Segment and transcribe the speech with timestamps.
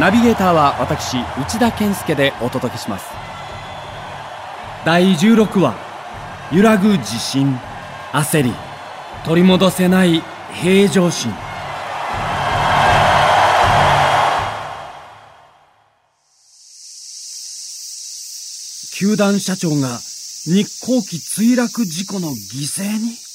[0.00, 3.06] ナビゲーターは私内田健介でお届けします。
[4.84, 5.72] 第16話
[6.50, 7.56] 揺らぐ地震
[8.10, 8.52] 焦り
[9.24, 10.20] 取り戻せない
[10.52, 11.32] 平常心。
[18.96, 20.00] 球団社長が
[20.44, 23.31] 日航機墜落事故の犠牲に？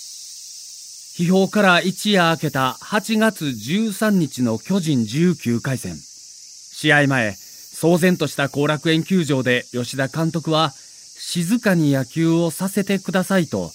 [1.17, 13.71] 批評から一夜明けた8月13日の巨人19回戦試合前騒然とした後楽園球場で吉田監督は静かに野球をさせてくださいと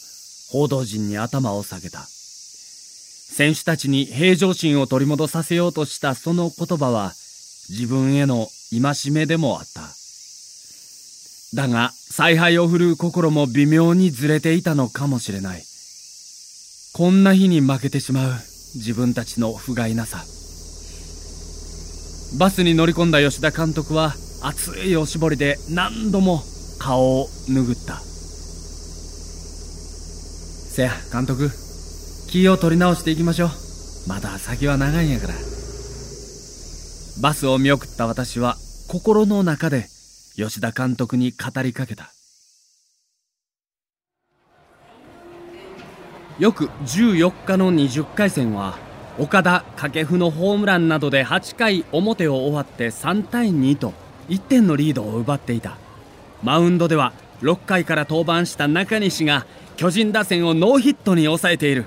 [0.53, 7.09] 報道陣に頭を下げた選手たちに平常心を取り戻させようとしたその言葉は
[7.71, 9.81] 自分への戒めでもあった
[11.57, 15.65] だが采配を振るう心も微妙にずれていたのかもしれない
[16.95, 18.33] こんな日に負けてしまう。
[18.75, 20.19] 自分たちの不甲斐なさ。
[22.39, 24.13] バスに乗り込んだ吉田監督は
[24.43, 26.43] 熱いおしぼりで何度も
[26.79, 27.99] 顔を拭った。
[30.75, 31.51] せや監督
[32.29, 33.51] 気を取り直していきましょう。
[34.07, 35.35] まだ先は長いんやから。
[37.23, 39.87] バスを見送った私は心の中で
[40.37, 42.13] 吉田監督に語りかけた。
[46.43, 48.77] 翌14日の20回戦は
[49.17, 53.95] 岡田掛布のホームランなどで8回表を終わって3対2と
[54.29, 55.77] 1点のリードを奪っていた。
[56.43, 61.87] マウンドでは6回から登板した中西が巨人打線をノーヒットに抑えている。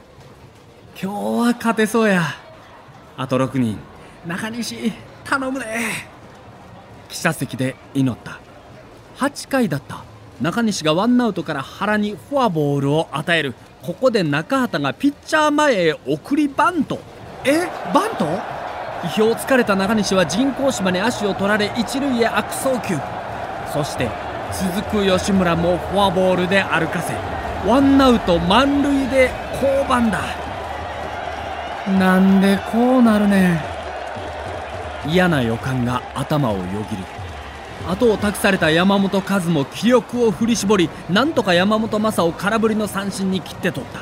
[1.04, 2.24] 今日は勝てそうや。
[3.18, 3.78] あと6人。
[4.26, 4.94] 中西
[5.26, 5.66] 頼むで。
[7.10, 8.40] 記者席で祈った。
[9.18, 10.06] 8回だった。
[10.40, 13.54] 中西がワンアウトから原にフォアボールを与える。
[13.86, 16.98] ここで中畑がピッチャー前へ送りバント。
[17.44, 18.26] えバント？
[18.26, 22.96] 意表をつかれた中西は人工芝に足を取られ一塁へ悪送球。
[23.72, 24.10] そして
[24.82, 27.14] 続く吉村もフォアボールで歩かせ
[27.70, 29.30] ワンアウト満塁で
[29.62, 30.20] 降板だ。
[32.00, 33.62] なんでこうなるね
[35.06, 35.12] ん。
[35.12, 37.04] 嫌な予感が頭をよぎる
[37.88, 44.00] 後を託された山本和も気力を振り絞りなんとか山本昌を空振りの三振に切って取った。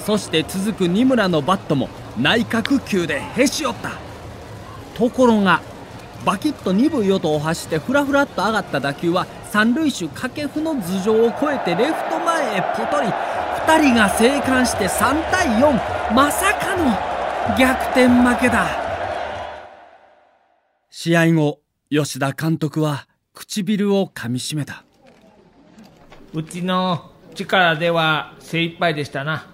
[0.00, 1.88] そして続く二村のバットも
[2.20, 3.92] 内角球でへし折った。
[4.96, 5.62] ところが
[6.24, 13.08] バキッと鈍い音を発してふらふらっと上がった打球は三塁手掛布の頭上を越えてレフト前へポトリ。
[13.08, 18.66] 2人が生還して3対4まさかの逆転負けだ。
[20.90, 21.60] 試合後
[21.90, 24.84] 吉田監督は唇をかみしめた。
[26.34, 29.46] うちの力では精一杯でしたな。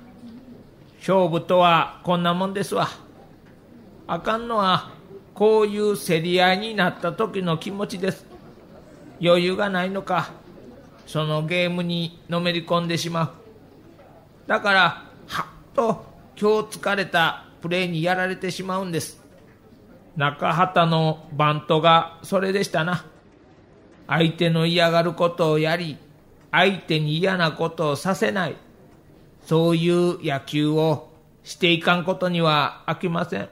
[0.98, 2.88] 勝負とはこんなもんですわ。
[4.06, 4.90] あかんのは
[5.34, 8.26] こういう競り合いになった時の気持ちです。
[9.22, 10.30] 余裕がないのか。
[11.06, 13.30] そのゲームにのめり込んでしまう。
[14.48, 16.04] だからはっと
[16.40, 19.22] 今日疲れたプレーにやられてしまうんです。
[20.16, 23.04] 中畑のバントがそれでしたな。
[24.08, 25.98] 相手の嫌がることをやり
[26.50, 28.56] 相手に嫌なことをさせない。
[29.42, 31.10] そういう野球を
[31.42, 33.48] していかんことには飽きません。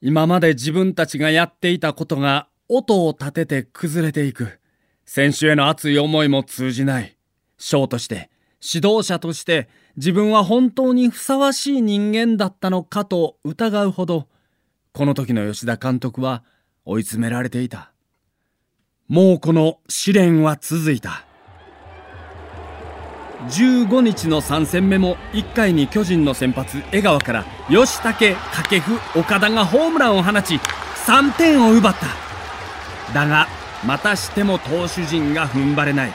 [0.00, 4.58] 今まで自分たちがやっていたことが音を立てて崩れていく。
[5.04, 7.16] 選手への熱い思いも通じない。
[7.58, 8.30] 賞として
[8.60, 14.28] 指導者として自分は本当にふさわしい人間だったのかと疑うほど
[14.92, 16.42] この時の吉田監督は
[16.84, 17.92] 追い詰められていた。
[19.08, 21.24] もうこの試練は続いた。
[23.48, 33.14] 15日の3戦目も1回に巨人の先発江川から吉武掛布岡田がホームランを放ち3点を奪った。
[33.14, 33.46] だが
[33.86, 36.12] またしても投手陣が踏ん張れない。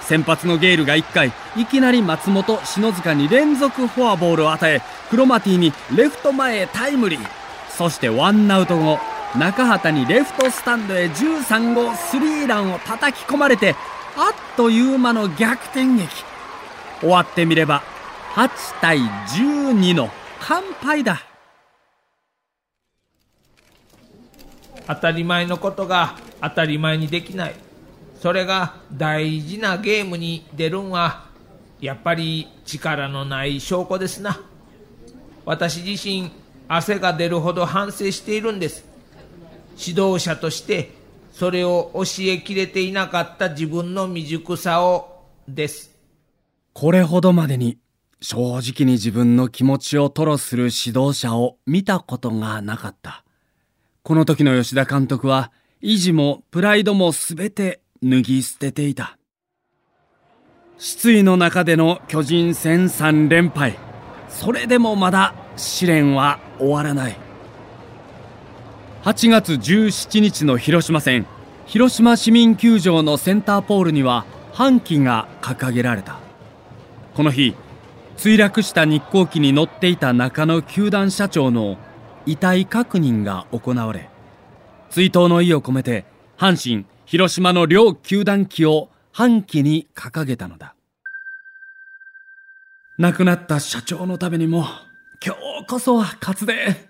[0.00, 7.20] 先発のゲールが1回いきなり松本篠塚に連続フォアボールを与えクロマティにレフト前へタイムリー。
[7.70, 8.98] そしてワンアウト後
[9.38, 13.74] 中畑にレフトスタンドへ13号スリーランを叩き込まれて
[14.16, 16.08] あっという間の逆転劇。
[17.00, 17.82] 終わってみれば
[18.34, 18.48] 8
[18.80, 20.08] 対12の
[20.40, 21.20] 完敗だ。
[24.86, 27.54] 当たり前のことが当たり前にできない。
[28.20, 31.24] それが大事なゲームに出るんは
[31.80, 34.40] やっぱり力のない証拠ですな。
[35.44, 36.30] 私自身
[36.68, 38.93] 汗が出るほど反省しているんです。
[39.78, 40.92] 指導者として
[41.32, 45.90] それを教えきれていなかった自分の未熟さをです
[46.72, 47.78] これほどまでに
[48.24, 53.22] 正直に自分の気持ちを吐露する指導者を見たことがなかった。
[54.02, 59.18] この時の吉田監督は、意地もプライドもすべて脱ぎ捨てていた。
[60.78, 63.78] 失意の中での巨人戦3連敗。
[64.30, 67.23] それでもまだ試練は終わらない。
[69.04, 71.26] 8月17日の広島戦、
[71.66, 74.24] 広島市民球場のセンターポールには
[74.54, 76.20] 半旗が掲げられた。
[77.12, 77.54] この日、
[78.16, 81.76] 墜落した日航機に乗っていた中野球団社長の
[82.24, 84.08] 遺体確認が行われ、
[84.88, 86.06] 追悼の意を込めて
[86.38, 90.76] 阪神、広島の両球団旗を半旗に掲げたのだ。
[92.96, 94.64] 亡くなった社長のためにも、
[95.22, 96.88] 今日こそは勝つで。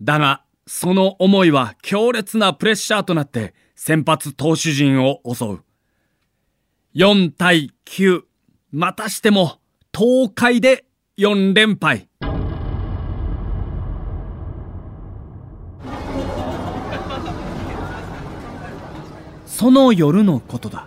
[0.00, 0.42] だが、
[0.72, 5.64] その思いは強烈なプレッシャーとなって先発投手陣を襲う。
[6.94, 8.22] 4対9、
[8.70, 9.58] またしても
[9.92, 10.84] 東海で
[11.18, 12.08] 4連敗。
[19.46, 20.86] その夜のことだ。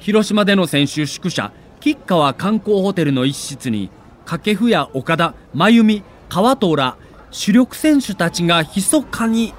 [0.00, 3.88] 広島での選手宿舎、吉川観光ホテルの一室に、
[4.24, 6.96] 掛布や岡田、真由美、川藤ら
[7.38, 9.52] 主力選手たちが密かに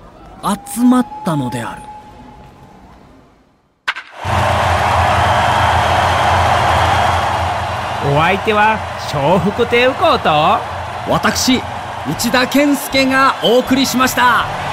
[0.76, 1.84] 集まったのである。
[8.12, 8.80] お相手は
[9.14, 10.30] 笑福亭右近と
[11.08, 11.62] 私
[12.10, 14.67] 内田健介がお送りしました。